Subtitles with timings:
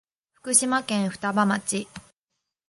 [0.33, 1.87] 福島県双葉町